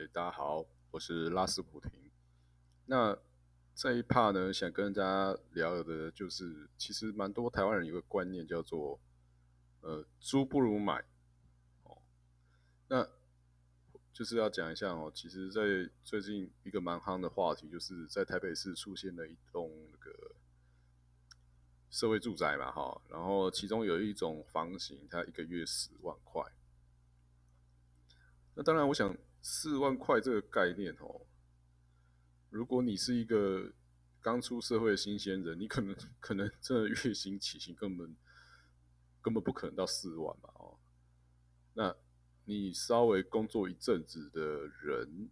[0.00, 1.90] 诶，大家好，我是拉斯普廷。
[2.86, 3.18] 那
[3.74, 8.98] 这一 part 呢，想跟大家聊的，就是其实蛮多台湾人有个观念叫做，
[9.82, 11.04] 呃，租不如买。
[11.82, 12.00] 哦，
[12.88, 13.06] 那
[14.10, 20.34] 就是要讲一下哦，其实，在最近一个蛮夯的话题，就是在台北市出现了一栋那个
[21.90, 26.42] 社会住宅嘛，哈，然后其中有一种房型，它一个月十万块。
[28.54, 29.14] 那当然，我想。
[29.42, 31.26] 四万块这个概念哦，
[32.50, 33.72] 如果你是一个
[34.20, 38.14] 刚出社会的新鲜人，你可能可能真的月薪起薪根本
[39.22, 40.78] 根本不可能到四万嘛哦。
[41.72, 41.96] 那
[42.44, 44.40] 你稍微工作一阵子的
[44.82, 45.30] 人，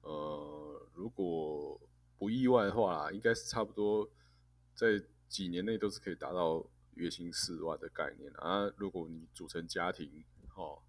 [0.00, 1.80] 呃，如果
[2.18, 4.10] 不意外的话，应该是差不多
[4.74, 8.72] 在几年内都是可以达到月薪四万的概念啊。
[8.76, 10.24] 如果你组成家庭
[10.56, 10.82] 哦，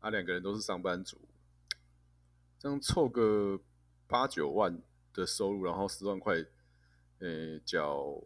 [0.00, 1.20] 啊两个人都是上班族。
[2.58, 3.60] 这样凑个
[4.06, 6.34] 八九万的收入，然后十万块，
[7.18, 8.22] 诶，缴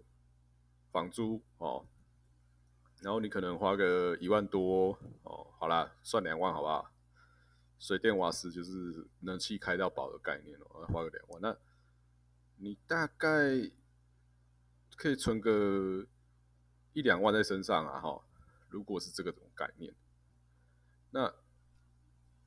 [0.93, 1.85] 房租哦，
[3.01, 6.91] 然后你可能花个一万多哦，好啦，算两万好不好？
[7.79, 11.57] 水电瓦斯就是能气开到饱的概念哦，花个两万，那
[12.57, 13.29] 你大概
[14.97, 16.07] 可以存个
[16.93, 18.23] 一两万在身上啊，哈，
[18.69, 19.93] 如果是这个种概念，
[21.11, 21.35] 那。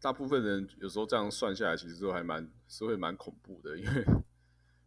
[0.03, 4.05] 大部分人有时候这样算下来，其实都还蛮是会蛮恐怖的，因为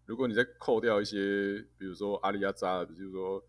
[0.05, 3.43] 如果你再扣掉一些，比如说阿里亚扎，比如说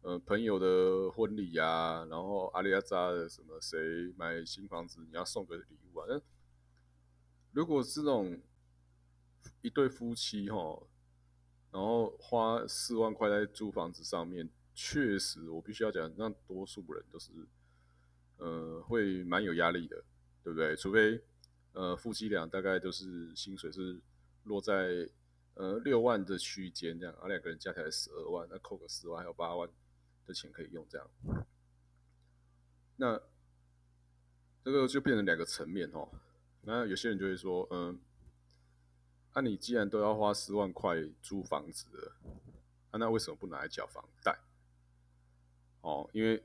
[0.00, 3.78] 呃朋友的婚礼啊，然后阿里亚扎的什么谁
[4.16, 6.06] 买新房子，你要送个礼物啊。
[6.08, 6.18] 那
[7.52, 8.40] 如果是那种
[9.60, 10.82] 一对夫妻哈，
[11.70, 17.30] 然后花四万块在租房子上面，确实我必须要讲，让多数人都是
[18.38, 20.02] 呃会蛮有压力的。
[20.42, 20.74] 对不对？
[20.76, 21.20] 除非，
[21.72, 24.00] 呃，夫妻俩大概都是薪水是
[24.44, 25.08] 落在
[25.54, 29.68] 呃六万的区间这样，啊两个人加起来十二万，那扣个十万还有八万
[30.26, 31.10] 的钱可以用这样。
[32.96, 33.20] 那
[34.64, 36.08] 这个就变成两个层面哦。
[36.62, 37.98] 那有些人就会说，嗯，
[39.34, 42.12] 那你既然都要花十万块租房子了，
[42.90, 44.38] 啊，那为什么不拿来缴房贷？
[45.82, 46.42] 哦，因为。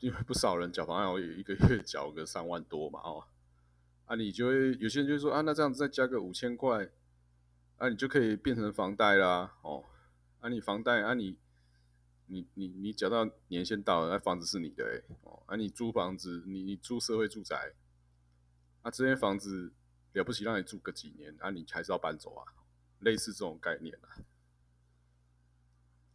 [0.00, 3.24] 因为不少人缴房贷，我一个月缴个三万多嘛，哦，
[4.04, 6.90] 啊，你就会有些人就说啊，那这样子再加个五千块，
[7.78, 9.84] 啊，你就可以变成房贷啦，哦，
[10.40, 11.38] 啊，你房贷啊，你
[12.26, 17.72] 你你你缴到年限到了，那房子是你的哎，哦，啊，你租房子，你你租社会住宅，
[18.82, 19.72] 啊，这间房子
[20.12, 22.44] 了不起让你住个几年，啊，你还是要搬走啊，
[23.00, 24.22] 类似这种概念啊。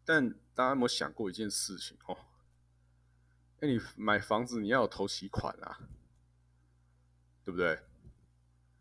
[0.06, 2.18] 但大家有没有想过一件事情哦？
[3.61, 5.77] 哎，你买房子你要有头期款啊，
[7.44, 7.79] 对不对？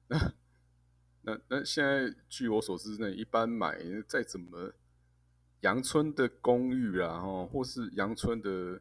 [0.09, 0.33] 那
[1.21, 4.73] 那那现在据我所知，那一般买再怎么
[5.61, 8.81] 阳春的公寓啦，哦，或是阳春的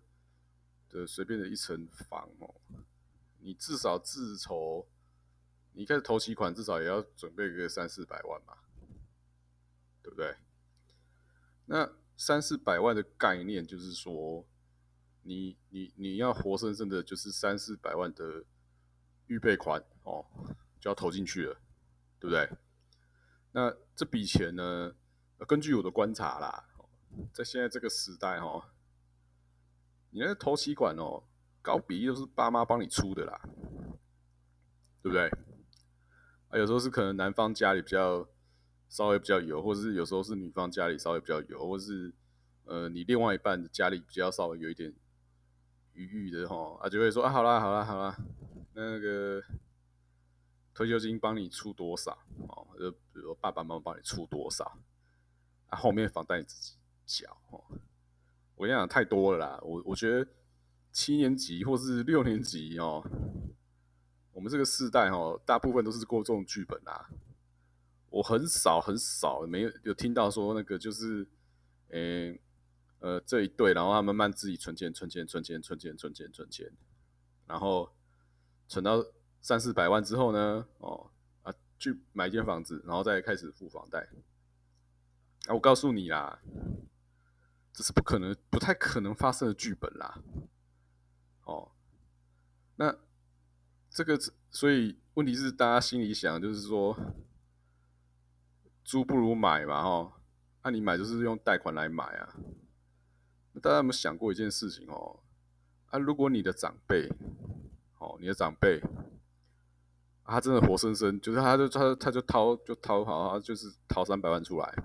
[0.87, 2.55] 的随便的一层房哦，
[3.39, 4.87] 你至少自筹，
[5.73, 8.57] 你开始头期款至少也要准备个三四百万嘛，
[10.01, 10.37] 对不对？
[11.66, 14.45] 那三四百万的概念就是说。
[15.24, 18.46] 你你你要活生生的，就是三四百万的
[19.28, 20.25] 预备款哦，
[20.80, 21.56] 就要投进去了，
[22.19, 22.50] 对不对？
[23.52, 24.96] 那这笔钱呢，
[25.47, 26.69] 根据我的观察啦，
[27.34, 28.74] 在现在这个时代哈，
[30.09, 31.24] 你那投期款哦，
[31.62, 33.40] 高比例都是爸妈帮你出的啦，
[35.02, 35.29] 对不对？
[36.50, 38.28] 啊，有时候是可能男方家里比较
[38.88, 42.13] 稍微比较有，或者是有时候是女方家里稍微比较有，或是
[42.63, 44.94] 呃你另外一半的家里比较稍微有一点。
[45.99, 48.15] 余裕的吼，啊就会说啊，好啦好啦好啦，
[48.73, 49.43] 那个
[50.73, 52.17] 退休金帮你出多少
[52.47, 52.65] 哦？
[52.79, 54.79] 就比如爸爸妈妈帮你出多少，
[55.67, 57.61] 啊后面房贷你自己缴哦。
[58.55, 60.25] 我跟你讲太多了啦，我我觉得
[60.93, 63.03] 七年级或是六年级哦，
[64.31, 67.09] 我们这个世代哦，大部分都是过这种剧本啊。
[68.09, 71.28] 我很少很少没有有听到说那个就是，
[71.90, 72.40] 诶。
[72.99, 76.69] 呃，这一对，然后他慢慢自己存钱、存钱、存钱、存钱、存钱、存钱，
[77.47, 77.96] 然后
[78.67, 79.03] 存到
[79.41, 81.09] 三四百万之后呢，哦
[81.43, 84.09] 啊，去买一间房子，然后再开始付房贷。
[85.47, 86.41] 啊，我告诉你啦，
[87.72, 90.22] 这是不可能、不太可能发生的剧本啦。
[91.45, 91.72] 哦，
[92.75, 92.93] 那
[93.90, 94.19] 这个，
[94.52, 96.95] 所以问题是大家心里想，就是说，
[98.84, 100.22] 租不如买嘛，哈，
[100.66, 102.35] 那你买就是用贷款来买啊。
[103.59, 105.20] 大家有没有想过一件事情哦？
[105.88, 107.09] 啊，如果你的长辈，
[107.97, 108.82] 哦，你的长辈，
[110.23, 114.84] 他真的活生生就是他就他他就掏就掏好，就是掏三百万出来，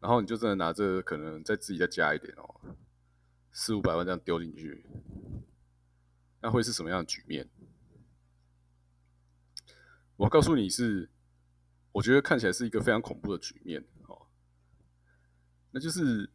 [0.00, 2.60] 然后你就真的拿着可能再自己再加一点哦，
[3.50, 4.86] 四五百万这样丢进去，
[6.40, 7.48] 那会是什么样的局面？
[10.16, 11.10] 我告诉你是，
[11.92, 14.28] 我觉得看起来是一个非常恐怖的局面哦，
[15.72, 16.30] 那就是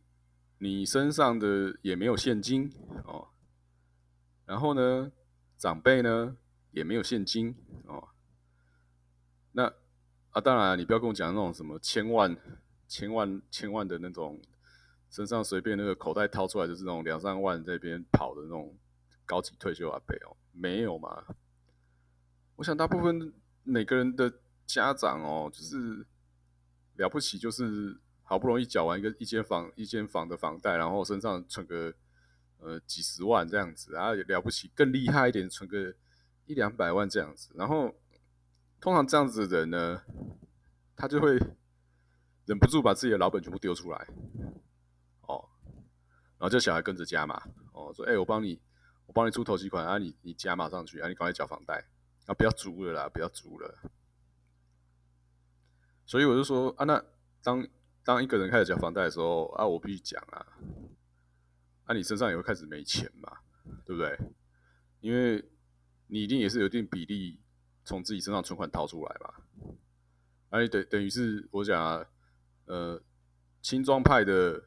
[0.61, 2.71] 你身上的也没有现金
[3.05, 3.29] 哦，
[4.45, 5.11] 然后呢，
[5.57, 6.37] 长辈呢
[6.69, 7.55] 也没有现金
[7.87, 8.09] 哦，
[9.53, 9.73] 那
[10.29, 12.37] 啊，当然你不要跟我讲那种什么千万、
[12.87, 14.39] 千万、千万的那种，
[15.09, 18.77] 身上随便那个口袋掏出来就是那种两三万这边跑的那种
[19.25, 21.25] 高级退休阿伯哦，没有嘛？
[22.57, 23.33] 我想大部分。
[23.63, 26.03] 每个人的家长哦，就是
[26.95, 27.95] 了不起，就是
[28.31, 31.93] 好不容易缴完一个一间房一间房的房贷，然后身上存个
[32.59, 35.93] 呃几十万这样子，然后了不起更厉害一点，存个
[36.45, 37.51] 一两百万这样子。
[37.55, 37.93] 然后
[38.79, 40.01] 通常这样子的人呢，
[40.95, 41.37] 他就会
[42.45, 44.07] 忍不住把自己的老本全部丢出来，
[45.27, 45.49] 哦，
[46.37, 47.35] 然后叫小孩跟着加码，
[47.73, 48.61] 哦，说哎，我帮你，
[49.07, 51.83] 我帮你出头几款啊，你你加码上去啊，你赶快缴房贷。
[52.27, 53.77] 啊，不要租了啦，不要租了。
[56.05, 57.03] 所以我就说啊，那
[57.43, 57.67] 当
[58.03, 60.45] 当一个人开始缴房贷的时候啊，我必须讲啊，
[61.85, 63.37] 啊，你身上也会开始没钱嘛，
[63.85, 64.17] 对不对？
[64.99, 65.43] 因为
[66.07, 67.39] 你一定也是有一定比例
[67.83, 69.33] 从自己身上存款掏出来嘛，
[70.49, 72.05] 啊，你等等于是我讲啊，
[72.65, 73.01] 呃，
[73.61, 74.63] 轻装派的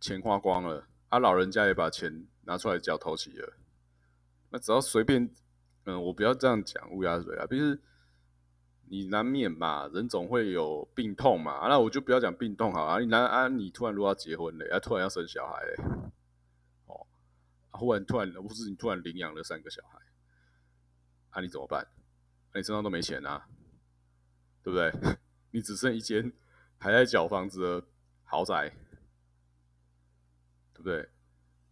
[0.00, 3.54] 钱花光了，啊，老人家也把钱拿出来缴头期了，
[4.50, 5.30] 那只要随便。
[5.86, 7.78] 嗯，我不要这样讲乌鸦嘴啊，毕竟
[8.88, 11.66] 你难免嘛，人总会有病痛嘛。
[11.68, 15.74] 那我就不要讲病痛好啊，你难啊，你突然如果要结婚了，啊，突然要生小孩嘞，
[16.86, 17.06] 哦，
[17.72, 19.98] 忽然突然不是你突然领养了三个小孩，
[21.30, 21.86] 啊，你怎么办？
[22.54, 23.46] 你身上都没钱啊，
[24.62, 24.92] 对不对？
[25.52, 26.32] 你只剩一间
[26.78, 27.86] 还在缴房子的
[28.24, 28.68] 豪宅，
[30.72, 31.08] 对不对？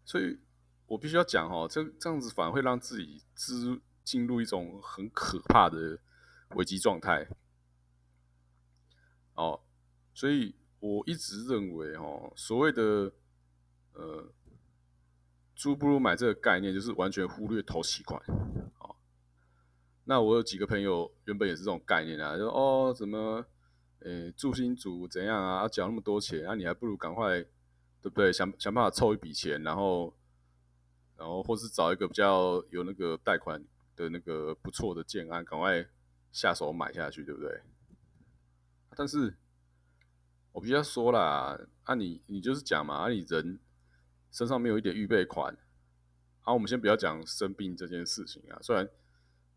[0.04, 0.38] 所以
[0.86, 3.80] 我必须要讲哦，这这样子反而会让自己知。
[4.04, 5.96] 进入一种很可怕的
[6.54, 7.26] 危机状态，
[9.34, 9.60] 哦，
[10.14, 13.12] 所以我一直认为，哦，所谓的
[13.94, 14.32] 呃
[15.56, 18.20] “租不如买”这个概念，就是完全忽略投期款，
[18.78, 18.96] 哦。
[20.04, 23.44] 那我有几个朋友原本也是这种概念啊，就哦，怎么，
[24.00, 25.62] 诶，住新组怎样啊？
[25.62, 27.42] 要缴那么多钱，啊，你还不如赶快，
[28.00, 28.32] 对不对？
[28.32, 30.14] 想想办法凑一笔钱，然后，
[31.16, 33.64] 然后或是找一个比较有那个贷款。
[33.94, 35.86] 的那个不错的建安，赶快
[36.32, 37.62] 下手买下去，对不对？
[38.96, 39.36] 但是，
[40.52, 43.60] 我必须要说啦，啊，你你就是讲嘛，啊，你人
[44.30, 45.56] 身上没有一点预备款，
[46.40, 48.88] 好，我们先不要讲生病这件事情啊，虽然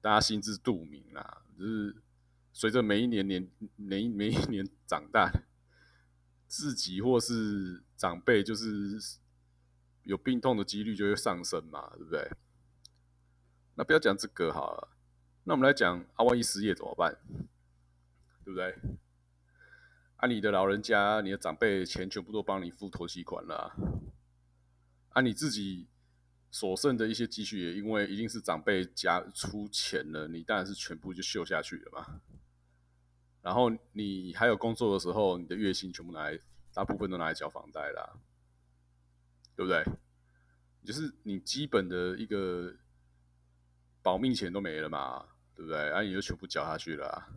[0.02, 1.96] 大家心知肚明啦，就是
[2.54, 5.32] 随着每一年年每每一年长大，
[6.48, 9.20] 自己或是长辈就是
[10.04, 12.32] 有病痛的几率就会上升嘛，对不对？
[13.76, 14.95] 那不要讲这个好了，
[15.48, 17.16] 那我们来讲啊，万一失业怎么办？
[18.44, 18.76] 对不对？
[20.16, 23.72] 啊，你的老人家、你的长辈钱全部都帮你付头期款了，
[25.10, 25.88] 啊，你自己
[26.50, 32.22] 所剩的一些积蓄也因为一定是长辈家出钱了，你当然是全部就秀下去了嘛。
[33.44, 36.40] 然后你还有工作的时候，你的月薪全部拿来，
[36.74, 38.18] 大部分都拿来交房贷啦，
[39.56, 39.86] 对不对？
[40.84, 42.74] 就是你基本的一个。
[44.02, 45.26] 保命钱都没了嘛，
[45.56, 45.90] 对不对？
[45.92, 47.28] 啊，你就全部缴下去了，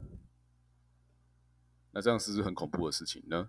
[1.93, 3.49] 那这样是不是很恐怖的事情呢？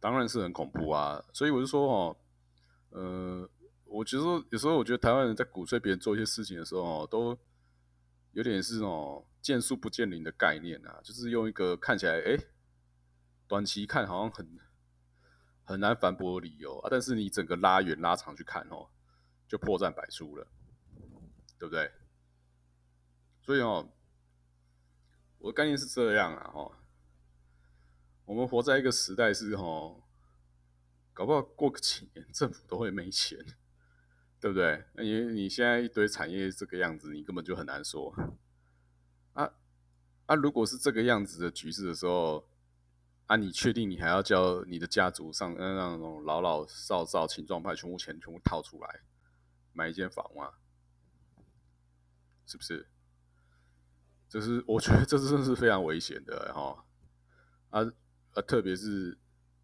[0.00, 1.24] 当然是很恐怖啊！
[1.32, 2.16] 所以我就说哦，
[2.90, 3.48] 呃，
[3.84, 7.38] 我觉得有时候我觉得台湾人在鼓吹别人做一些事情的时候哦，都
[8.32, 12.36] 有点是那种见树不见林的概念啊，就是用一个看起来哎，
[13.46, 14.58] 短期看好像很
[15.64, 18.88] 很难反驳的理由啊，但是你整个拉远拉长去看哦，
[19.46, 20.46] 就破绽百出了。
[21.58, 21.88] 对不对？
[23.42, 23.92] 所以哦，
[25.38, 26.72] 我的概念是这样啊，哦，
[28.24, 30.02] 我们活在一个时代是哦，
[31.12, 33.38] 搞不好过个几年政府都会没钱，
[34.40, 34.84] 对不对？
[34.94, 38.14] 那因为你现在一堆产业这个样子，你根本就很难说。
[39.32, 39.52] 啊
[40.26, 42.48] 啊，如果是这个样子的局势的时候，
[43.26, 49.00] 啊，你确定你还要叫你的家族上那种老老少少、青壮派全部钱全部掏出来
[49.72, 50.52] 买一间房吗？
[52.46, 52.88] 是不是？
[54.32, 56.82] 这是我觉得这真的是非常危险的哈
[57.68, 57.82] 啊
[58.32, 58.40] 啊！
[58.40, 59.18] 特别是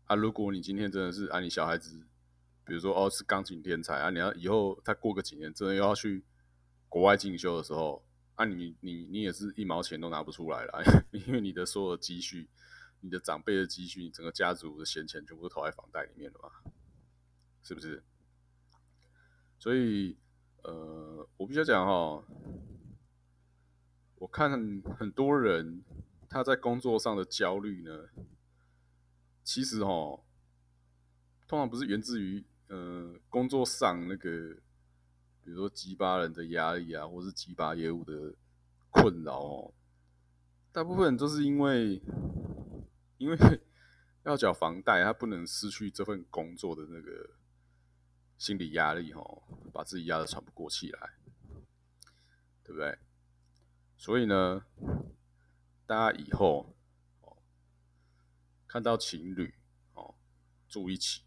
[0.05, 2.07] 啊，如果你今天真的是啊，你小孩子，
[2.67, 6.23] 比如说哦是钢琴天才啊，你要以后他过个几年真的要去
[6.87, 10.83] 国外进修的时候啊你你你也是一毛钱都拿不出来了，
[11.13, 12.51] 因为你的所有积蓄，
[13.01, 16.71] 你的长辈的积蓄，你整个家族的闲钱全部都投在房贷里面了嘛，
[17.63, 18.05] 是不是？
[19.59, 20.19] 所以
[20.63, 22.23] 呃，我必须讲哈，
[24.19, 24.51] 我看
[24.97, 25.83] 很多人
[26.29, 28.09] 他在工作上的焦虑呢，
[29.43, 30.23] 其实哦，
[31.47, 34.57] 通常不是源自于呃工作上那个。
[35.41, 38.35] 比如说，鸡巴人的压力啊，或是鸡巴业务的
[38.91, 39.75] 困扰哦，
[40.71, 42.03] 大部分都是因为，
[43.17, 43.37] 因为
[44.25, 47.31] 要缴房贷，他不能失去这份工作的那个
[48.37, 51.15] 心理压力哦，把自己压得喘不过气来，
[52.63, 52.99] 对不对？
[53.99, 54.65] 所以呢，
[55.85, 56.73] 大家以后
[57.23, 57.37] 哦，
[58.69, 59.53] 看到情侣
[59.95, 60.15] 哦
[60.69, 61.25] 住一起，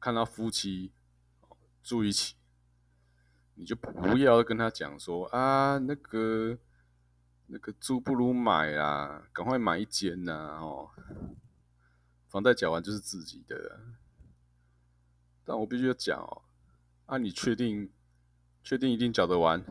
[0.00, 0.92] 看到夫妻
[1.40, 2.34] 哦住一起。
[3.54, 6.58] 你就不要跟他讲说啊，那个
[7.46, 10.90] 那个租不如买啦，赶快买一间呐哦，
[12.28, 13.80] 房贷缴完就是自己的。
[15.44, 16.42] 但我必须要讲哦，
[17.06, 17.90] 啊，你确定
[18.62, 19.64] 确定一定缴得完？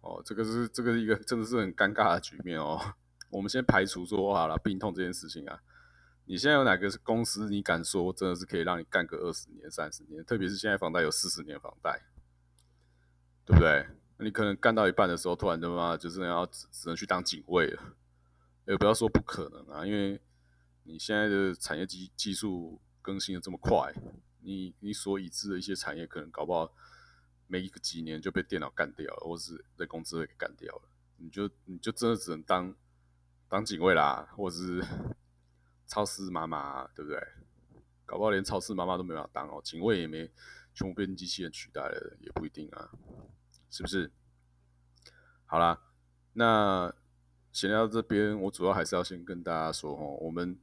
[0.00, 2.94] 哦，这个是这个是一个 真的是很尴尬的局面哦。
[3.30, 5.60] 我们先排除说好了病痛这件事情啊。
[6.26, 7.48] 你现在有哪个公司？
[7.48, 10.24] 你敢说真的是可以让你干个二十年、三十年？
[10.24, 12.02] 特别是现在房贷有四十年房贷，
[13.44, 13.86] 对不对？
[14.16, 17.96] 那你可能干到一半的时候，突然他妈就是要只只能去当警卫了。
[18.66, 20.20] 也不要说不可能啊，因为
[20.84, 23.92] 你现在的产业技技术更新的这么快，
[24.40, 26.72] 你你所已知的一些产业，可能搞不好
[27.50, 30.82] 没一个几年就被电脑干掉了，或是人工智能给干掉了。
[31.16, 32.74] 你就你就真的只能当
[33.48, 34.82] 当警卫啦，或者是。
[35.92, 37.20] 超市妈妈，对不对？
[38.06, 40.30] 搞不好连超市妈妈都没法当哦，警卫也没
[40.72, 42.92] 全部被机器人取代了，也不一定啊，
[43.72, 44.12] 是不是？
[45.46, 45.82] 好啦，
[46.34, 46.94] 那
[47.50, 50.56] 闲聊这边，我主要还是要先跟大家说哦，我们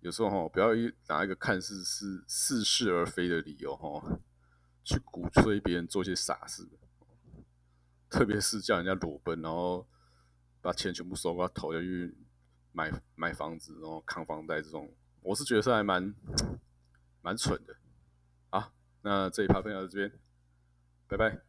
[0.00, 4.18] 有时候哈，不要一拿一个看似是似是而非的理由哈，
[4.86, 6.66] 去鼓吹别人做一些傻事，
[8.08, 9.86] 特别是叫人家裸奔，然后
[10.62, 12.16] 把钱全部收过来投下去。
[12.76, 16.14] 买买房子，然后扛房贷这种，我是觉得是还蛮
[17.22, 17.74] 蛮蠢的。
[18.50, 20.12] 好，那这一趴分享到这边，
[21.08, 21.45] 拜拜。